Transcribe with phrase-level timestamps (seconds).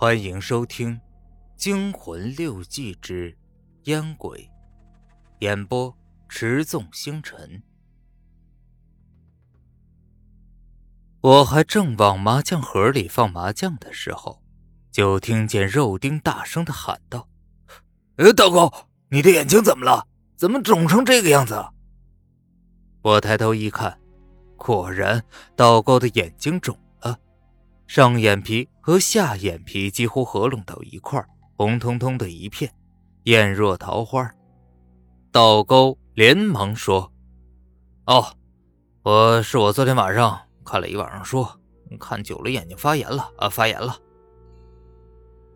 [0.00, 0.94] 欢迎收听
[1.56, 3.36] 《惊魂六记之
[3.82, 4.38] 烟鬼》，
[5.40, 5.94] 演播：
[6.26, 7.62] 持纵星辰。
[11.20, 14.42] 我还正往麻将盒里放麻将的时候，
[14.90, 17.28] 就听见肉丁大声的喊道
[18.16, 20.06] ：“呃，道高，你的眼睛怎么了？
[20.34, 21.62] 怎么肿成这个样子？”
[23.04, 24.00] 我抬头一看，
[24.56, 25.22] 果然
[25.54, 26.74] 道高的眼睛肿。
[27.90, 31.20] 上眼皮和下眼皮几乎合拢到一块
[31.56, 32.72] 红彤彤的一片，
[33.24, 34.32] 艳若桃花。
[35.32, 37.12] 道高连忙说
[38.06, 38.24] ：“哦，
[39.02, 41.44] 我是我昨天晚上看了一晚上书，
[41.98, 43.98] 看久了眼睛发炎了啊，发炎了。”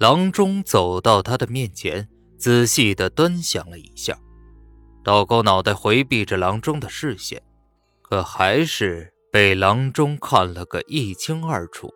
[0.01, 4.19] 郎中走到他的面前，仔细的端详了一下。
[5.05, 7.41] 道高脑袋回避着郎中的视线，
[8.03, 11.89] 可还是被郎中看了个一清二楚。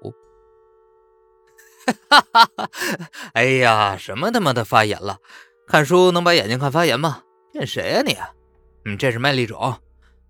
[2.09, 2.71] 哈哈哈！
[3.35, 5.19] 哎呀，什么他妈的发炎了？
[5.67, 7.23] 看书能把眼睛看发炎吗？
[7.53, 8.17] 骗谁呀你？
[8.85, 9.75] 嗯，这是麦粒肿，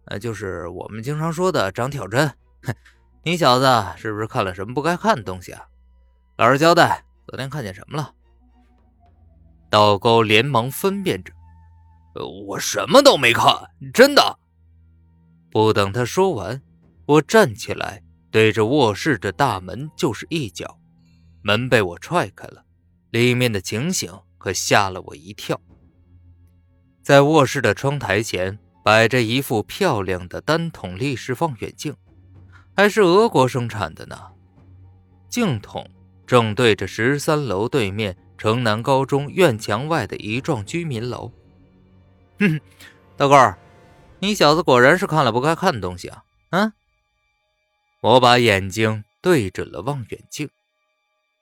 [0.06, 2.28] 呃，就是我们经常说的长挑针。
[2.62, 2.74] 哼，
[3.22, 5.62] 你小子是不是看了什么不该看的东西啊？
[6.36, 8.12] 老实交代，昨天看见什么了？
[9.70, 11.32] 道高连忙分辨着，
[12.46, 13.54] 我什么都没看，
[13.92, 14.38] 真的。
[15.50, 16.60] 不等他说完，
[17.06, 20.78] 我站起来，对着卧室的大门就是一脚。
[21.48, 22.66] 门被我踹开了，
[23.08, 25.58] 里面的情形可吓了我一跳。
[27.02, 31.96] 在卧室的窗台前摆着一副漂亮的单筒立式望远镜，
[32.76, 34.20] 还是俄国生产的呢。
[35.30, 35.90] 镜筒
[36.26, 41.32] 正对着十三楼对面城南高中院墙外的一幢居民楼。
[42.40, 42.60] 哼，
[43.16, 43.58] 大个儿，
[44.18, 46.22] 你小子果然是看了不该看的东西啊！
[46.50, 46.72] 嗯，
[48.02, 50.50] 我把眼睛对准了望远镜。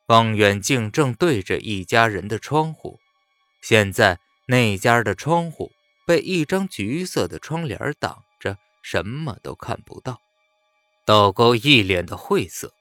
[0.07, 3.01] 望远镜正对着一家人的窗户，
[3.61, 5.73] 现在那家的窗户
[6.07, 10.21] 被一张橘色的窗帘挡着，什么都看不到。
[11.05, 12.73] 道高一脸的晦涩，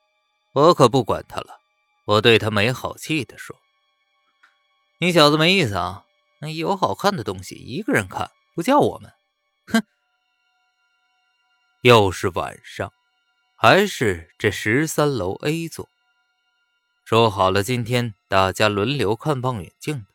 [0.53, 1.62] 我可不管他了。
[2.06, 3.56] 我对他没好气地说
[5.02, 6.06] ：“你小子没意思啊！
[6.41, 9.12] 那有好看的东西，一个人看不叫我们。”
[9.74, 9.84] 哼！
[11.81, 12.94] 又是晚上，
[13.56, 15.90] 还是这十三楼 A 座。
[17.05, 20.05] 说好了，今天大家轮流看望远镜的。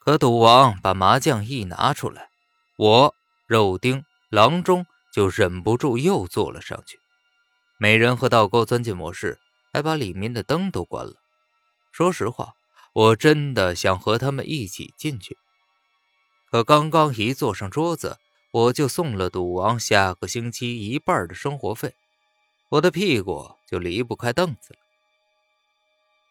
[0.00, 2.28] 可赌王把麻将一拿出来，
[2.76, 3.14] 我
[3.46, 6.98] 肉丁郎中就忍不住又坐了上去。
[7.78, 9.38] 美人和道沟钻进卧室，
[9.72, 11.14] 还把里面的灯都关了。
[11.90, 12.52] 说实话，
[12.92, 15.38] 我真的想和他们一起进去。
[16.50, 18.18] 可刚刚一坐上桌子，
[18.52, 21.94] 我就送了赌王下个星期一半的生活费，
[22.72, 24.80] 我的屁股就离不开凳子了。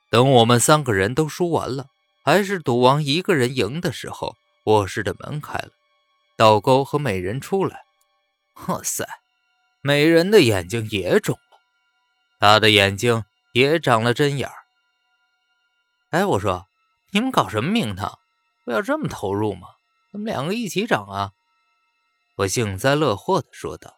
[0.09, 1.87] 等我们三个人都输完了，
[2.23, 5.71] 还是赌王一个人赢的时候，卧室的门开了，
[6.35, 7.83] 道沟和美人出来。
[8.67, 9.07] 哇塞，
[9.81, 11.57] 美人的眼睛也肿了，
[12.39, 14.55] 她的眼睛也长了针眼儿。
[16.09, 16.67] 哎，我说，
[17.11, 18.19] 你们搞什么名堂？
[18.65, 19.67] 不要这么投入嘛，
[20.11, 21.31] 咱们两个一起长啊！
[22.35, 23.95] 我幸灾乐祸的说道。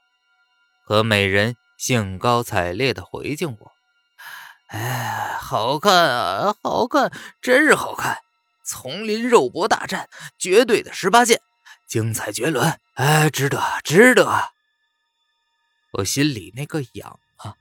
[0.85, 3.71] 可美人兴高采烈的回敬我。
[4.67, 8.19] 哎，好看啊，好看，真是好看！
[8.63, 10.07] 丛林肉搏大战，
[10.37, 11.41] 绝对的十八剑，
[11.89, 12.79] 精彩绝伦！
[12.93, 14.53] 哎，值得，值得！
[15.91, 17.57] 我心里那个痒啊，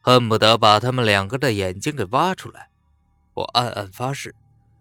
[0.00, 2.70] 恨不得把他们两个的眼睛给挖出来。
[3.34, 4.34] 我暗暗发誓，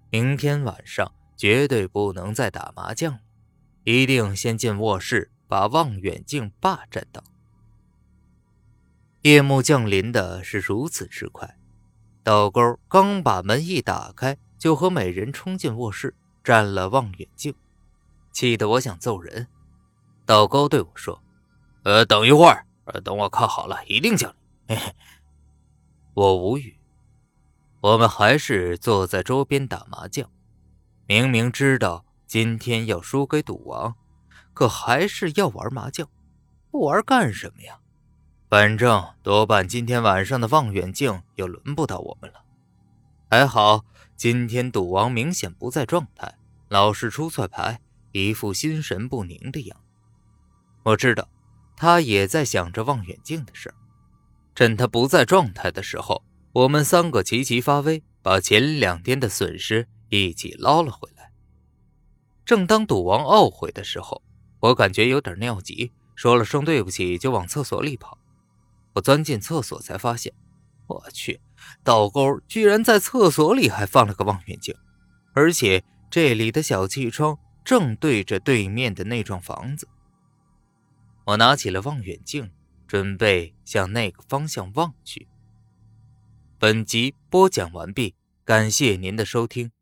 [0.10, 3.20] 明天晚上绝对不能再打麻将了，
[3.84, 7.24] 一定先进卧室把望远镜霸占到。
[9.22, 11.57] 夜幕降临的是如此之快。
[12.28, 17.56] 道沟刚把门一打开，就和美人冲进卧室，占了望远镜，
[18.34, 19.48] 气得我想揍人。
[20.26, 21.24] 道沟对我说
[21.86, 22.68] ：“呃，等一会儿，
[23.02, 24.36] 等我看好了，一定叫你。”
[24.68, 24.94] 嘿嘿，
[26.16, 26.78] 我无语。
[27.80, 30.30] 我们还是坐在桌边打麻将，
[31.06, 33.96] 明明知道今天要输给赌王，
[34.54, 36.06] 可还是要玩麻将，
[36.72, 37.80] 不玩干什么呀？
[38.50, 42.42] 反正多半今天晚上的望远镜又轮不到我们了。
[43.30, 43.84] 还好
[44.16, 46.34] 今天赌王明显不在状态，
[46.70, 47.82] 老是出错牌，
[48.14, 49.94] 一副心神不宁的样子。
[50.84, 51.28] 我知道
[51.76, 53.74] 他也在想着望远镜的事。
[54.56, 56.24] 趁他不在状态的时候，
[56.54, 61.32] 我们三个齐齐发威，把前两天的损失一起捞了回来。
[62.46, 64.24] 正当赌王懊悔的时候，
[64.62, 68.18] 我感觉有点尿急，说了声对不起，就往厕所里跑。
[68.98, 70.34] 我钻进厕所，才发现
[70.88, 71.40] 我去，
[71.84, 74.76] 道沟居然在厕所里还放了个望远镜，
[75.34, 79.88] 而且这里的小气窗正对着对面的那幢房子。
[81.26, 82.52] 我拿起了望远镜，
[82.88, 85.28] 准备向那个方向望去。
[86.58, 89.77] 本集播讲完毕，感谢您的收听。